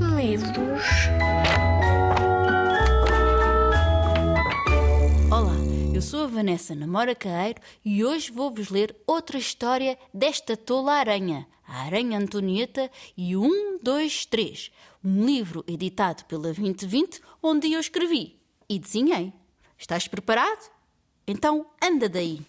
[0.00, 0.82] Livros.
[5.30, 5.54] Olá,
[5.92, 11.48] eu sou a Vanessa Namora Caeiro e hoje vou-vos ler outra história desta tola aranha,
[11.66, 14.70] a Aranha Antonieta e o 1, 2, 3,
[15.04, 18.38] um livro editado pela 2020 onde eu escrevi
[18.68, 19.32] e desenhei.
[19.76, 20.70] Estás preparado?
[21.26, 22.40] Então anda daí.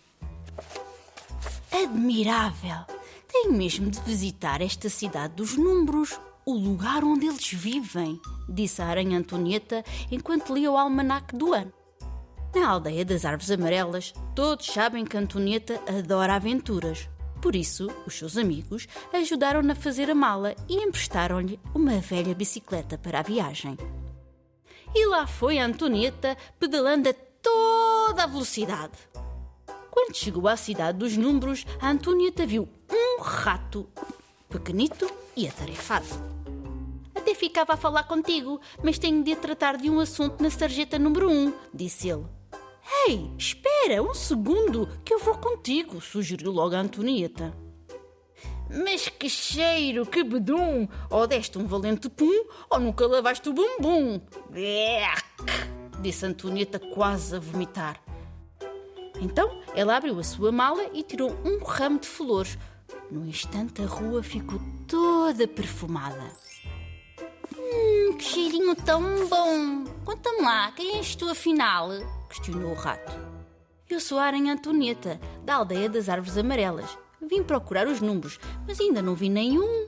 [1.72, 2.86] Admirável!
[3.32, 8.88] Tenho mesmo de visitar esta cidade dos números, o lugar onde eles vivem, disse a
[8.88, 11.72] Aranha Antonieta enquanto lia o almanaque do ano.
[12.56, 17.08] Na aldeia das árvores amarelas, todos sabem que Antonieta adora aventuras.
[17.40, 22.98] Por isso, os seus amigos ajudaram-na a fazer a mala e emprestaram-lhe uma velha bicicleta
[22.98, 23.78] para a viagem.
[24.94, 28.98] E lá foi a Antonieta pedalando a toda a velocidade.
[29.92, 33.88] Quando chegou à cidade dos números, a Antonieta viu um rato
[34.50, 36.39] pequenito e atarefado.
[37.30, 41.30] Até ficava a falar contigo, mas tenho de tratar de um assunto na sarjeta número
[41.30, 42.26] 1, um, disse ele.
[43.06, 47.56] Ei, espera um segundo, que eu vou contigo, sugeriu logo a Antonieta.
[48.68, 50.88] Mas que cheiro, que bedum!
[51.08, 54.20] Ou deste um valente pum, ou nunca lavaste o bumbum.
[56.02, 58.02] Disse Antonieta quase a vomitar.
[59.22, 62.58] Então ela abriu a sua mala e tirou um ramo de flores.
[63.12, 66.49] No instante a rua ficou toda perfumada.
[68.20, 69.86] Que cheirinho tão bom!
[70.04, 71.88] Conta-me lá, quem és tu afinal?
[72.28, 73.18] questionou o rato.
[73.90, 76.98] Eu sou a Aranha Antonieta, da aldeia das Árvores Amarelas.
[77.22, 79.88] Vim procurar os números, mas ainda não vi nenhum.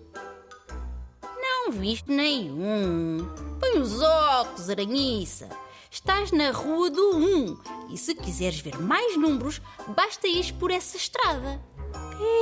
[1.22, 3.18] Não viste nenhum.
[3.60, 5.50] Põe os óculos, aranhiça.
[5.92, 7.58] Estás na rua do 1
[7.90, 11.62] e se quiseres ver mais números, basta ir por essa estrada.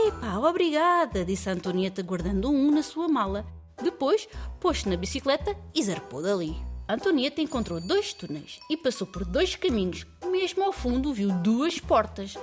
[0.05, 3.43] Epá, obrigada, disse a Antonieta guardando um na sua mala.
[3.81, 4.27] Depois
[4.59, 6.55] pôs-se na bicicleta e zarpou dali.
[6.87, 10.05] Antonieta encontrou dois túneis e passou por dois caminhos.
[10.25, 12.35] Mesmo ao fundo viu duas portas.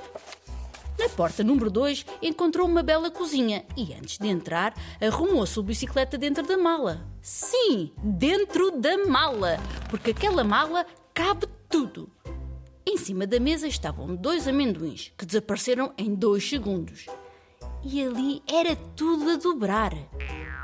[0.98, 5.62] Na porta número 2 encontrou uma bela cozinha e antes de entrar arrumou a sua
[5.62, 7.06] bicicleta dentro da mala.
[7.20, 9.58] Sim, dentro da mala,
[9.90, 12.08] porque aquela mala cabe tudo.
[12.86, 17.06] Em cima da mesa estavam dois amendoins que desapareceram em dois segundos.
[17.84, 19.92] E ali era tudo a dobrar.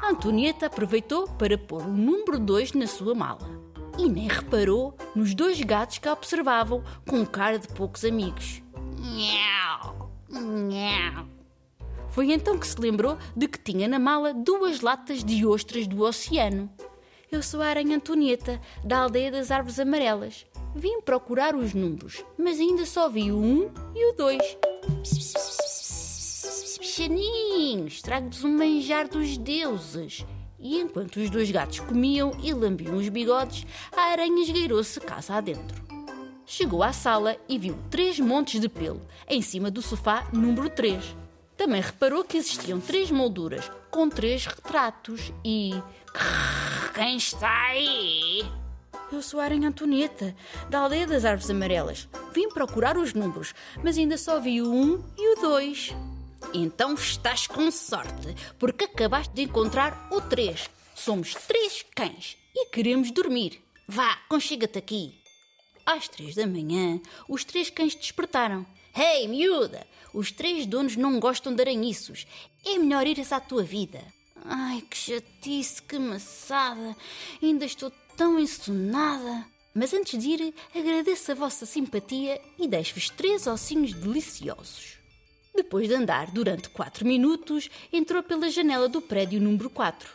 [0.02, 3.48] Antonieta aproveitou para pôr o número 2 na sua mala.
[3.96, 8.62] E nem reparou nos dois gatos que a observavam com cara de poucos amigos.
[8.98, 11.26] Miau, miau.
[12.10, 16.02] Foi então que se lembrou de que tinha na mala duas latas de ostras do
[16.02, 16.70] oceano.
[17.30, 20.44] Eu sou a Aranha Antonieta, da aldeia das Árvores Amarelas.
[20.74, 24.71] Vim procurar os números, mas ainda só vi o 1 um e o 2.
[27.92, 30.24] Pichaninhos, trago-vos um manjar dos deuses.
[30.58, 35.82] E enquanto os dois gatos comiam e lambiam os bigodes, a aranha esgueirou-se casa adentro.
[36.46, 41.16] Chegou à sala e viu três montes de pelo em cima do sofá número 3.
[41.56, 45.72] Também reparou que existiam três molduras com três retratos e.
[46.94, 48.44] Quem está aí?
[49.10, 50.34] Eu sou a Aranha Antonieta,
[50.70, 52.08] da aldeia das Árvores Amarelas.
[52.32, 55.94] Vim procurar os números, mas ainda só vi o 1 e o 2.
[56.54, 60.68] Então estás com sorte, porque acabaste de encontrar o 3.
[60.94, 63.62] Somos três cães e queremos dormir.
[63.88, 65.22] Vá, conchega-te aqui.
[65.84, 68.66] Às três da manhã, os três cães despertaram.
[68.94, 69.86] Ei, hey, miúda!
[70.14, 72.26] Os três donos não gostam de aranhiços.
[72.64, 74.04] É melhor ires à tua vida.
[74.44, 76.94] Ai, que chatice, que maçada!
[77.42, 79.46] Ainda estou tão ensonada.
[79.74, 85.01] Mas antes de ir, agradeço a vossa simpatia e deixo-vos três ossinhos deliciosos.
[85.72, 90.06] Depois de andar durante quatro minutos, entrou pela janela do prédio número 4.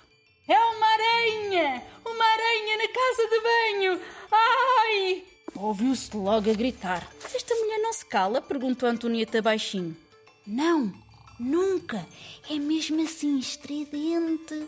[0.47, 1.83] É uma aranha!
[2.05, 4.01] Uma aranha na casa de banho!
[4.31, 5.23] Ai!
[5.55, 7.11] Ouviu-se logo a gritar.
[7.33, 8.39] Esta mulher não se cala?
[8.39, 9.97] perguntou Antonieta baixinho.
[10.45, 10.93] Não,
[11.39, 12.05] nunca.
[12.47, 14.63] É mesmo assim estridente,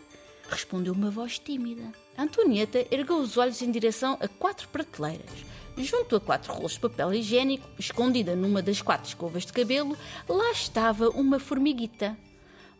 [0.50, 1.84] respondeu uma voz tímida.
[2.18, 5.44] Antonieta ergueu os olhos em direção a quatro prateleiras.
[5.82, 9.96] Junto a quatro rolos de papel higiênico, escondida numa das quatro escovas de cabelo,
[10.28, 12.18] lá estava uma formiguita.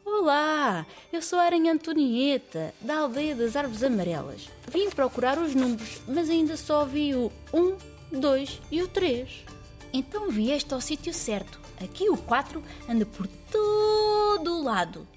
[0.04, 4.50] Olá, eu sou a Aranha Antonieta, da aldeia das Árvores Amarelas.
[4.68, 9.46] Vim procurar os números, mas ainda só vi o 1, 2 e o 3.
[9.94, 11.58] Então vieste ao sítio certo.
[11.82, 15.08] Aqui o 4 anda por todo o lado.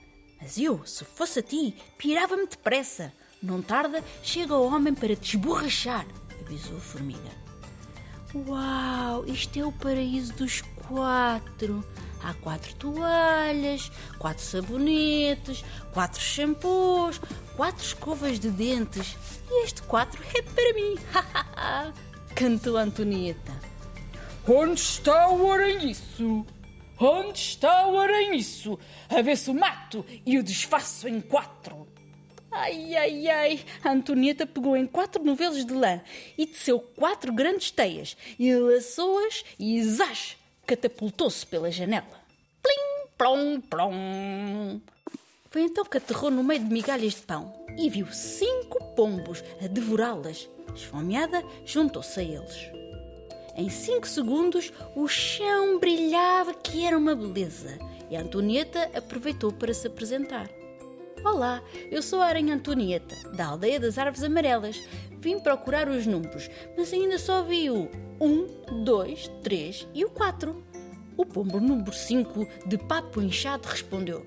[0.41, 3.11] Mas eu, se fosse a ti, pirava-me depressa.
[3.41, 6.05] Não tarda, chega o homem para te esborrachar,
[6.39, 7.42] avisou a formiga.
[8.35, 11.85] Uau, isto é o paraíso dos quatro.
[12.23, 17.21] Há quatro toalhas, quatro sabonetes, quatro shampoos,
[17.55, 19.15] quatro escovas de dentes
[19.51, 20.95] e este quatro é para mim.
[22.33, 23.53] Cantou Antonieta.
[24.47, 26.43] Onde está o aranhiço?
[26.99, 28.79] Onde está o aranhiço?
[29.09, 31.82] A ver se o mato e o desfaço em quatro.
[32.55, 33.65] Ai, ai, ai!
[33.83, 35.99] A Antonieta pegou em quatro novelos de lã
[36.37, 40.37] e teceu quatro grandes teias e laçou-as e zás!
[40.67, 42.21] Catapultou-se pela janela.
[42.61, 44.79] Plim, plom, plom!
[45.49, 49.67] Foi então que aterrou no meio de migalhas de pão e viu cinco pombos a
[49.67, 50.47] devorá-las.
[50.75, 52.69] Esfomeada, juntou-se a eles.
[53.55, 57.79] Em cinco segundos, o chão brilhava que era uma beleza
[58.09, 60.49] e a Antonieta aproveitou para se apresentar.
[61.23, 64.83] Olá, eu sou a Aranha Antonieta, da Aldeia das Árvores Amarelas.
[65.21, 67.89] Vim procurar os números, mas ainda só vi o
[68.19, 70.61] 1, 2, 3 e o 4.
[71.15, 74.25] O pombo número 5, de papo inchado, respondeu: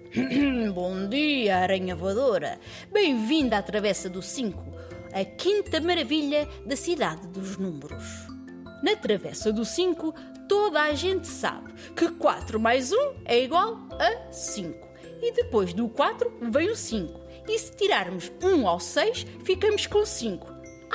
[0.74, 2.58] Bom dia, aranha voadora.
[2.90, 4.58] Bem-vinda à Travessa do 5,
[5.12, 8.26] a quinta maravilha da cidade dos números.
[8.82, 10.14] Na Travessa do 5,
[10.48, 12.96] toda a gente sabe que 4 mais 1
[13.26, 14.85] é igual a 5.
[15.22, 17.20] E depois do 4 vem o 5.
[17.48, 20.54] E se tirarmos 1 ao 6, ficamos com 5.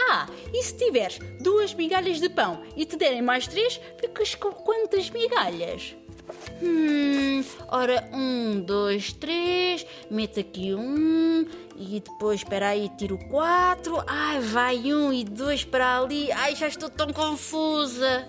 [0.10, 4.52] Ah, e se tiveres duas migalhas de pão e te derem mais três, ficas com
[4.52, 5.96] quantas migalhas?
[6.62, 11.46] Hum, ora, um, dois, três, meto aqui um
[11.84, 14.04] e depois, espera aí, tiro quatro.
[14.06, 16.32] Ai, vai um e dois para ali.
[16.32, 18.28] Ai, já estou tão confusa.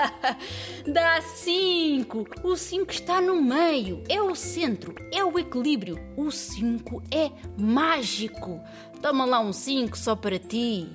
[0.90, 2.26] Dá cinco.
[2.42, 4.02] O cinco está no meio.
[4.08, 4.94] É o centro.
[5.12, 5.98] É o equilíbrio.
[6.16, 8.58] O cinco é mágico.
[9.02, 10.88] Toma lá um cinco só para ti.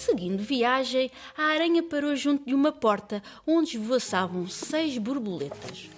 [0.00, 5.90] Seguindo viagem, a aranha parou junto de uma porta onde esvoaçavam seis borboletas.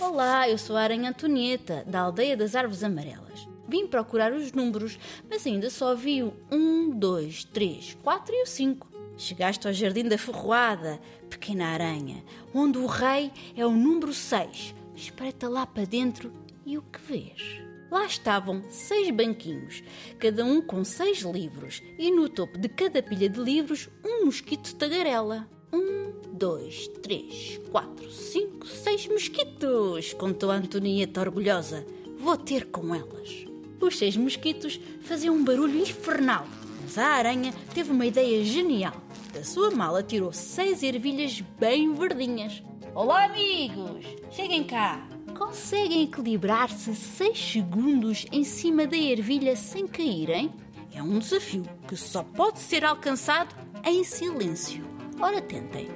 [0.00, 3.48] Olá, eu sou a Aranha Antonieta, da Aldeia das Árvores Amarelas.
[3.66, 4.96] Vim procurar os números,
[5.28, 8.88] mas ainda só vi o 1, 2, 3, 4 e o 5.
[9.16, 12.22] Chegaste ao Jardim da Ferroada, pequena aranha,
[12.54, 14.72] onde o rei é o número 6.
[14.94, 16.32] Espreita lá para dentro
[16.64, 17.67] e o que vês?
[17.90, 19.82] Lá estavam seis banquinhos,
[20.18, 24.74] cada um com seis livros, e no topo de cada pilha de livros um mosquito
[24.74, 25.48] tagarela.
[25.72, 31.86] Um, dois, três, quatro, cinco, seis mosquitos, contou a Antonieta orgulhosa.
[32.18, 33.46] Vou ter com elas.
[33.80, 36.46] Os seis mosquitos faziam um barulho infernal,
[36.82, 39.02] mas a aranha teve uma ideia genial.
[39.32, 42.62] Da sua mala tirou seis ervilhas bem verdinhas.
[42.94, 44.04] Olá, amigos!
[44.30, 45.17] Cheguem cá!
[45.38, 50.52] Conseguem equilibrar-se 6 segundos em cima da ervilha sem caírem?
[50.92, 53.54] É um desafio que só pode ser alcançado
[53.84, 54.84] em silêncio.
[55.20, 55.88] Ora, tentem.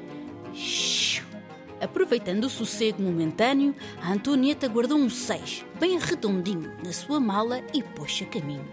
[1.80, 7.82] Aproveitando o sossego momentâneo, a Antonieta guardou um 6, bem redondinho, na sua mala e
[7.82, 8.68] pôs a caminho.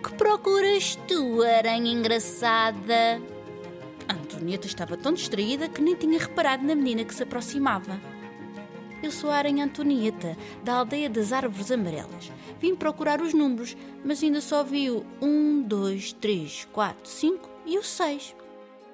[0.00, 3.20] Que procuras tu, aranha engraçada?
[4.08, 8.11] A Antonieta estava tão distraída que nem tinha reparado na menina que se aproximava.
[9.02, 12.30] Eu sou a Aranha Antonieta, da aldeia das Árvores Amarelas.
[12.60, 17.78] Vim procurar os números, mas ainda só vi o 1, 2, 3, 4, 5 e
[17.78, 18.36] o 6.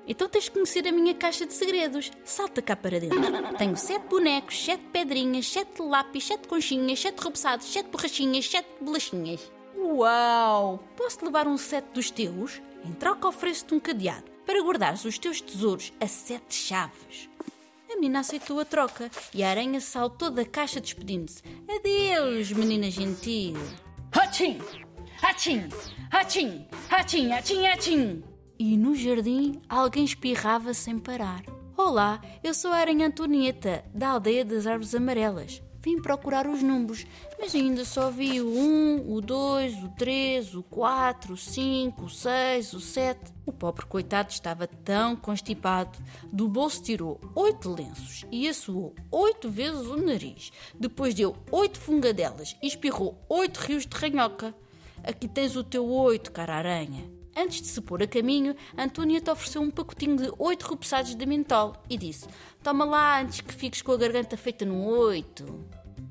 [0.06, 2.10] Então tens de conhecer a minha caixa de segredos.
[2.24, 3.20] Salta cá para dentro.
[3.58, 9.52] Tenho sete bonecos, sete pedrinhas, sete lápis, sete conchinhas, sete repousados, sete borrachinhas, sete bolachinhas.
[9.76, 10.82] Uau!
[10.96, 12.62] Posso levar um sete dos teus?
[12.82, 17.28] Em troca ofereço-te um cadeado para guardares os teus tesouros a sete chaves.
[17.98, 21.42] A menina aceitou a troca e a aranha saltou da caixa despedindo-se.
[21.68, 23.56] Adeus, menina gentil.
[24.12, 24.58] Hachim!
[25.20, 25.68] Hachim!
[26.12, 26.64] Hachim!
[26.88, 27.32] Hachim!
[27.32, 27.66] Hachim!
[27.66, 28.22] Hachim!
[28.56, 31.42] E no jardim alguém espirrava sem parar.
[31.76, 35.60] Olá, eu sou a Aranha Antonieta, da aldeia das Árvores Amarelas.
[35.80, 37.06] Vim procurar os números,
[37.38, 42.10] mas ainda só vi o 1, o 2, o 3, o 4, o 5, o
[42.10, 43.32] 6, o 7.
[43.46, 45.98] O pobre coitado estava tão constipado.
[46.32, 50.50] Do bolso tirou oito lenços e assoou oito vezes o nariz.
[50.78, 54.54] Depois deu oito fungadelas e espirrou oito rios de ranhoca.
[55.04, 57.17] Aqui tens o teu oito, cara aranha.
[57.40, 61.76] Antes de se pôr a caminho, Antônia ofereceu um pacotinho de oito repousados de mentol
[61.88, 62.26] e disse:
[62.64, 65.64] Toma lá antes que fiques com a garganta feita no oito.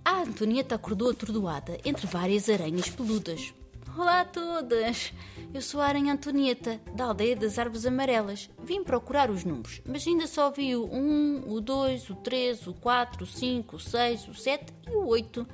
[0.05, 3.53] A Antonieta acordou atordoada entre várias aranhas peludas.
[3.97, 5.11] Olá a todas!
[5.53, 8.49] Eu sou a Aranha Antonieta, da aldeia das Árvores Amarelas.
[8.63, 12.73] Vim procurar os números, mas ainda só vi o 1, o 2, o 3, o
[12.73, 15.45] 4, o 5, o 6, o 7 e o 8.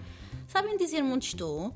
[0.48, 1.74] Sabem dizer-me onde estou?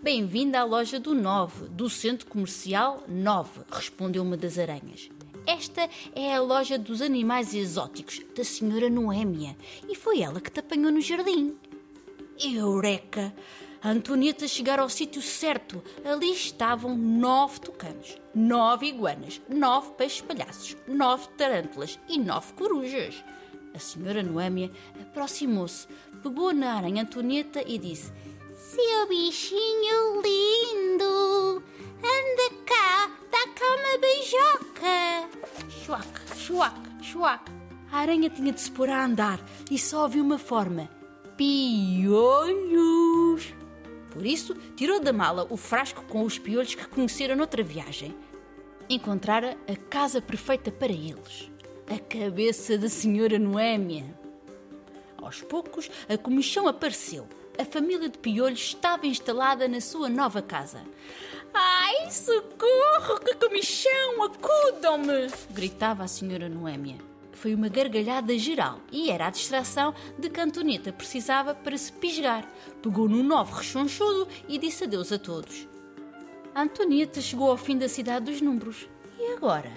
[0.00, 5.10] Bem-vinda à loja do 9, do Centro Comercial 9, respondeu uma das aranhas.
[5.44, 9.56] Esta é a loja dos animais exóticos da senhora Noémia
[9.88, 11.56] e foi ela que te apanhou no jardim.
[12.40, 13.34] Eureka!
[13.82, 15.82] A Antonieta chegara ao sítio certo.
[16.04, 23.24] Ali estavam nove tucanos, nove iguanas, nove peixes palhaços, nove tarântulas e nove corujas.
[23.74, 25.88] A senhora Noémia aproximou-se,
[26.22, 28.12] pegou na aranha Antonieta e disse:
[28.80, 31.60] Seu bichinho lindo,
[31.98, 35.28] anda cá, dá cá uma beijoca.
[35.68, 36.06] Chuac,
[36.36, 37.50] chuac, chuac.
[37.90, 40.88] A aranha tinha de se pôr a andar e só ouviu uma forma:
[41.36, 42.22] piolhos.
[44.12, 48.14] Por isso, tirou da mala o frasco com os piolhos que conhecera noutra viagem.
[48.88, 51.50] Encontrara a casa perfeita para eles
[51.88, 54.04] a cabeça da senhora Noémia.
[55.16, 57.26] Aos poucos, a comichão apareceu.
[57.58, 60.80] A família de piolhos estava instalada na sua nova casa.
[61.52, 63.18] Ai, socorro!
[63.18, 64.22] Que comichão!
[64.22, 65.28] Acudam-me!
[65.50, 66.98] gritava a senhora Noémia.
[67.32, 72.48] Foi uma gargalhada geral e era a distração de que Antoneta precisava para se pisgar.
[72.80, 75.66] Pegou no novo rechonchudo e disse adeus a todos.
[76.54, 78.88] A Antonieta chegou ao fim da cidade dos números.
[79.18, 79.72] E agora?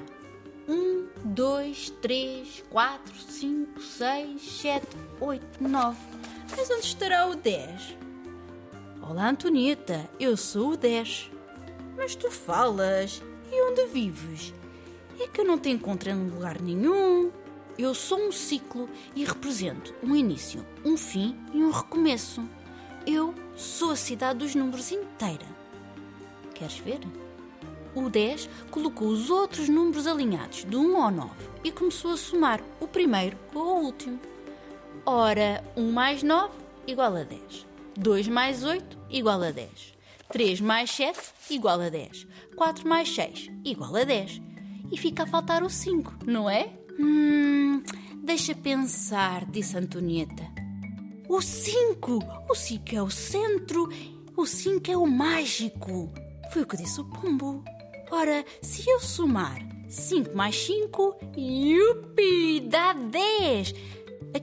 [0.68, 5.98] Um, dois, três, quatro, cinco, seis, sete, oito, nove.
[6.56, 7.98] Mas onde estará o dez?
[9.02, 11.32] Olá, Antonieta, eu sou o dez.
[11.96, 13.24] Mas tu falas.
[13.52, 14.54] E onde vives?
[15.20, 17.32] É que eu não te encontro em lugar nenhum.
[17.78, 22.44] Eu sou um ciclo e represento um início, um fim e um recomeço.
[23.08, 25.46] Eu sou a cidade dos números inteira.
[26.54, 27.00] Queres ver?
[27.96, 31.32] O 10 colocou os outros números alinhados, de 1 ao 9,
[31.64, 34.31] e começou a somar o primeiro com o último.
[35.06, 36.54] Ora, 1 mais 9
[36.86, 37.66] igual a 10.
[37.98, 39.94] 2 mais 8 igual a 10.
[40.32, 42.28] 3 mais 7 igual a 10.
[42.56, 44.42] 4 mais 6 igual a 10.
[44.92, 46.70] E fica a faltar o 5, não é?
[47.00, 47.82] Hum,
[48.24, 50.44] deixa pensar, disse Antonieta.
[51.28, 52.20] O 5!
[52.50, 53.90] O 5 é o centro,
[54.38, 56.14] o 5 é o mágico.
[56.52, 57.64] Foi o que disse o pombo.
[58.12, 63.74] Ora, se eu somar 5 mais 5, yupi, dá 10.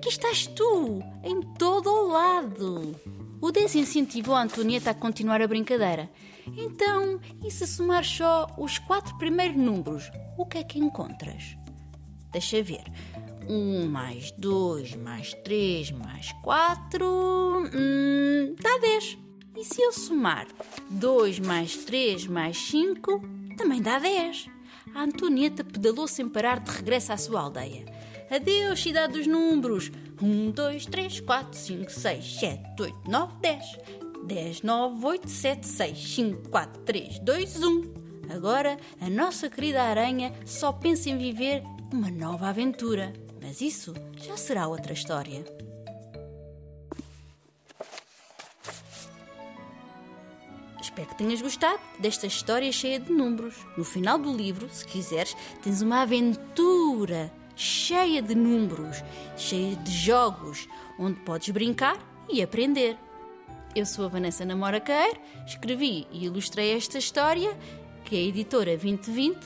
[0.09, 2.99] Aqui estás tu, em todo o lado.
[3.43, 6.11] O 10 incentivou a Antonieta a continuar a brincadeira.
[6.47, 11.59] Então, e se somar só os quatro primeiros números, o que é que encontras?
[12.33, 12.85] Deixa ver.
[13.51, 17.05] 1 mais 2 mais 3 mais 4
[17.75, 19.19] hum, dá 10.
[19.59, 20.47] E se eu somar
[20.89, 23.21] 2 mais 3 mais 5,
[23.59, 24.49] também dá 10.
[24.95, 27.98] A Antonieta pedalou sem parar de regresso à sua aldeia.
[28.31, 29.91] Adeus, cidade dos números.
[30.21, 33.79] 1, 2, 3, 4, 5, 6, 7, 8, 9, 10.
[34.25, 37.83] 10, 9, 8, 7, 6, 5, 4, 3, 2, 1.
[38.31, 43.15] Agora, a nossa querida aranha só pensa em viver uma nova aventura.
[43.41, 45.43] Mas isso já será outra história.
[50.79, 53.55] Espero que tenhas gostado desta história cheia de números.
[53.77, 59.03] No final do livro, se quiseres, tens uma aventura cheia de números,
[59.37, 61.99] cheia de jogos, onde podes brincar
[62.31, 62.97] e aprender.
[63.75, 67.59] Eu sou a Vanessa Namora Queiro, escrevi e ilustrei esta história
[68.05, 69.39] que a editora 2020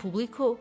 [0.00, 0.58] publicou.